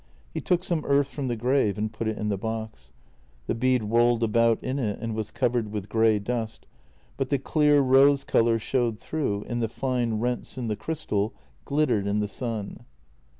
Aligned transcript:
He 0.33 0.41
took 0.41 0.63
some 0.63 0.83
earth 0.87 1.09
from 1.09 1.27
the 1.27 1.35
grave 1.35 1.77
and 1.77 1.93
put 1.93 2.07
it 2.07 2.17
in 2.17 2.29
the 2.29 2.35
box. 2.39 2.89
The 3.45 3.53
bead 3.53 3.83
rolled 3.83 4.23
about 4.23 4.57
in 4.63 4.79
it 4.79 4.97
and 4.99 5.13
was 5.13 5.29
covered 5.29 5.71
with 5.71 5.89
grey 5.89 6.17
dust, 6.17 6.65
but 7.17 7.29
the 7.29 7.37
clear 7.37 7.81
rose 7.81 8.23
colour 8.23 8.57
showed 8.57 8.97
through 8.97 9.43
and 9.47 9.61
the 9.61 9.69
fine 9.69 10.15
rents 10.15 10.57
in 10.57 10.69
the 10.69 10.75
crystal 10.75 11.35
glittered 11.65 12.07
in 12.07 12.19
the 12.19 12.27
sun. 12.27 12.85